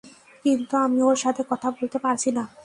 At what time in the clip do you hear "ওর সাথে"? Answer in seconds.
1.01-1.41